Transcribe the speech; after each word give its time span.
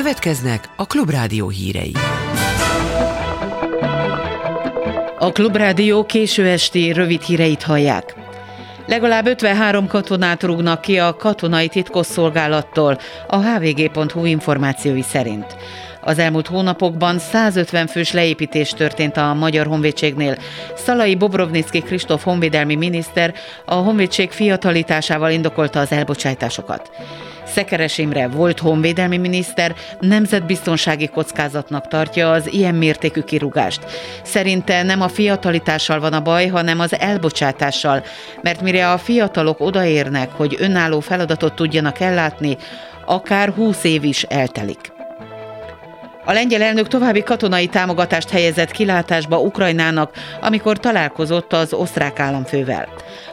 Következnek 0.00 0.68
a 0.76 0.86
Klubrádió 0.86 1.48
hírei. 1.48 1.92
A 5.18 5.32
Klubrádió 5.32 6.04
késő 6.04 6.46
esti 6.46 6.92
rövid 6.92 7.22
híreit 7.22 7.62
hallják. 7.62 8.14
Legalább 8.86 9.26
53 9.26 9.86
katonát 9.86 10.42
rúgnak 10.42 10.80
ki 10.80 10.98
a 10.98 11.16
katonai 11.16 11.68
titkosszolgálattól, 11.68 12.98
a 13.26 13.36
hvg.hu 13.36 14.24
információi 14.24 15.02
szerint. 15.02 15.56
Az 16.00 16.18
elmúlt 16.18 16.46
hónapokban 16.46 17.18
150 17.18 17.86
fős 17.86 18.12
leépítés 18.12 18.70
történt 18.70 19.16
a 19.16 19.34
Magyar 19.34 19.66
Honvédségnél. 19.66 20.36
Szalai 20.76 21.14
Bobrovnicki 21.16 21.80
Kristóf 21.80 22.22
honvédelmi 22.22 22.74
miniszter 22.74 23.34
a 23.64 23.74
honvédség 23.74 24.30
fiatalításával 24.30 25.30
indokolta 25.30 25.80
az 25.80 25.92
elbocsátásokat. 25.92 26.90
Szekeres 27.52 27.98
Imre 27.98 28.28
volt 28.28 28.58
honvédelmi 28.58 29.16
miniszter 29.16 29.74
nemzetbiztonsági 30.00 31.06
kockázatnak 31.06 31.88
tartja 31.88 32.30
az 32.30 32.52
ilyen 32.52 32.74
mértékű 32.74 33.20
kirúgást. 33.20 33.80
Szerinte 34.22 34.82
nem 34.82 35.00
a 35.00 35.08
fiatalitással 35.08 36.00
van 36.00 36.12
a 36.12 36.20
baj, 36.20 36.46
hanem 36.46 36.80
az 36.80 36.98
elbocsátással, 36.98 38.04
mert 38.42 38.60
mire 38.60 38.92
a 38.92 38.98
fiatalok 38.98 39.60
odaérnek, 39.60 40.30
hogy 40.32 40.56
önálló 40.58 41.00
feladatot 41.00 41.54
tudjanak 41.54 42.00
ellátni, 42.00 42.56
akár 43.06 43.48
20 43.48 43.84
év 43.84 44.04
is 44.04 44.22
eltelik. 44.22 44.92
A 46.24 46.32
lengyel 46.32 46.62
elnök 46.62 46.88
további 46.88 47.22
katonai 47.22 47.66
támogatást 47.66 48.30
helyezett 48.30 48.70
kilátásba 48.70 49.40
Ukrajnának, 49.40 50.12
amikor 50.40 50.78
találkozott 50.78 51.52
az 51.52 51.72
osztrák 51.72 52.20
államfővel. 52.20 52.88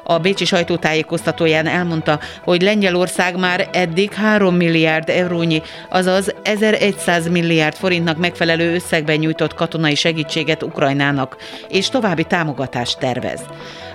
A 0.09 0.17
Bécsi 0.17 0.45
sajtótájékoztatóján 0.45 1.67
elmondta, 1.67 2.19
hogy 2.43 2.61
Lengyelország 2.61 3.37
már 3.37 3.69
eddig 3.73 4.13
3 4.13 4.55
milliárd 4.55 5.09
eurónyi, 5.09 5.61
azaz 5.89 6.33
1100 6.43 7.27
milliárd 7.27 7.75
forintnak 7.75 8.17
megfelelő 8.17 8.73
összegben 8.73 9.17
nyújtott 9.17 9.53
katonai 9.53 9.95
segítséget 9.95 10.63
Ukrajnának, 10.63 11.37
és 11.69 11.89
további 11.89 12.23
támogatást 12.23 12.99
tervez. 12.99 13.41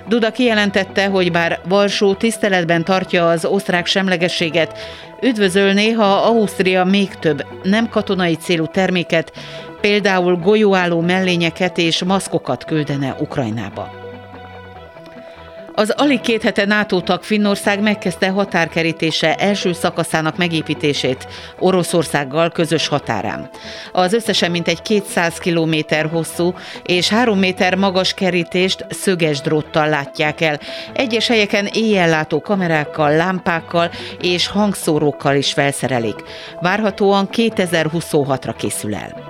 Duda 0.08 0.30
kijelentette, 0.30 1.06
hogy 1.06 1.32
bár 1.32 1.60
Varsó 1.68 2.14
tiszteletben 2.14 2.84
tartja 2.84 3.28
az 3.28 3.44
osztrák 3.44 3.86
semlegességet, 3.86 4.78
üdvözölné, 5.22 5.90
ha 5.90 6.14
Ausztria 6.14 6.84
még 6.84 7.14
több 7.14 7.46
nem 7.62 7.88
katonai 7.88 8.34
célú 8.34 8.66
terméket, 8.66 9.32
például 9.80 10.36
golyóálló 10.36 11.00
mellényeket 11.00 11.78
és 11.78 12.04
maszkokat 12.04 12.64
küldene 12.64 13.16
Ukrajnába. 13.18 14.01
Az 15.74 15.90
alig 15.90 16.20
két 16.20 16.42
hete 16.42 16.64
NATO 16.64 17.00
tag 17.00 17.22
Finnország 17.22 17.80
megkezdte 17.80 18.28
határkerítése 18.28 19.34
első 19.34 19.72
szakaszának 19.72 20.36
megépítését 20.36 21.26
Oroszországgal 21.58 22.50
közös 22.50 22.88
határán. 22.88 23.50
Az 23.92 24.12
összesen 24.12 24.50
mintegy 24.50 24.82
200 24.82 25.38
km 25.38 25.74
hosszú 26.10 26.54
és 26.82 27.08
3 27.08 27.38
méter 27.38 27.74
magas 27.74 28.14
kerítést 28.14 28.86
szöges 28.90 29.40
dróttal 29.40 29.88
látják 29.88 30.40
el. 30.40 30.60
Egyes 30.92 31.26
helyeken 31.26 31.66
éjjellátó 31.72 32.40
kamerákkal, 32.40 33.16
lámpákkal 33.16 33.90
és 34.20 34.46
hangszórókkal 34.46 35.36
is 35.36 35.52
felszerelik. 35.52 36.22
Várhatóan 36.60 37.28
2026-ra 37.32 38.54
készül 38.58 38.94
el. 38.94 39.21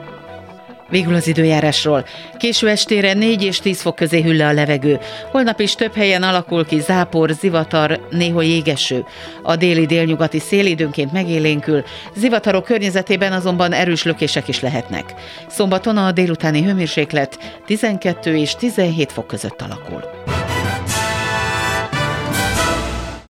Végül 0.93 1.15
az 1.15 1.27
időjárásról. 1.27 2.05
Késő 2.37 2.69
estére 2.69 3.13
4 3.13 3.43
és 3.43 3.59
10 3.59 3.81
fok 3.81 3.95
közé 3.95 4.23
hülle 4.23 4.47
a 4.47 4.53
levegő. 4.53 4.99
Holnap 5.31 5.61
is 5.61 5.75
több 5.75 5.95
helyen 5.95 6.23
alakul 6.23 6.67
ki 6.67 6.81
zápor, 6.81 7.31
zivatar, 7.31 8.01
néha 8.11 8.43
jégeső. 8.43 9.05
A 9.43 9.57
déli 9.57 9.87
délnyugati 9.87 10.39
szél 10.39 10.67
időnként 10.67 11.13
megélénkül, 11.13 11.83
zivatarok 12.15 12.65
környezetében 12.65 13.33
azonban 13.33 13.73
erős 13.73 14.03
lökések 14.03 14.49
is 14.49 14.61
lehetnek. 14.61 15.15
Szombaton 15.49 15.97
a 15.97 16.13
délutáni 16.13 16.63
hőmérséklet 16.63 17.61
12 17.67 18.37
és 18.37 18.55
17 18.55 19.13
fok 19.13 19.27
között 19.27 19.63
alakul. 19.63 20.05